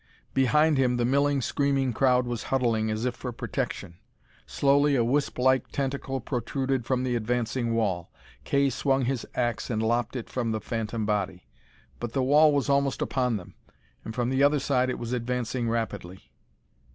Behind 0.33 0.79
him 0.79 0.97
the 0.97 1.05
milling, 1.05 1.43
screaming 1.43 1.93
crowd 1.93 2.25
was 2.25 2.41
huddling, 2.45 2.89
as 2.89 3.05
if 3.05 3.13
for 3.13 3.31
protection. 3.31 3.99
Slowly 4.47 4.95
a 4.95 5.03
wisp 5.03 5.37
like 5.37 5.67
tentacle 5.67 6.19
protruded 6.19 6.87
from 6.87 7.03
the 7.03 7.15
advancing 7.15 7.75
wall. 7.75 8.09
Kay 8.43 8.71
swung 8.71 9.05
his 9.05 9.27
ax 9.35 9.69
and 9.69 9.79
lopped 9.79 10.15
it 10.15 10.27
from 10.27 10.53
the 10.53 10.59
phantom 10.59 11.05
body. 11.05 11.43
But 11.99 12.13
the 12.13 12.23
wall 12.23 12.51
was 12.51 12.67
almost 12.67 12.99
upon 12.99 13.37
them, 13.37 13.53
and 14.03 14.15
from 14.15 14.31
the 14.31 14.41
other 14.41 14.57
side 14.57 14.89
it 14.89 14.97
was 14.97 15.13
advancing 15.13 15.69
rapidly. 15.69 16.31